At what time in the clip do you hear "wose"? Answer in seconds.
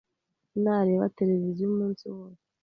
2.15-2.45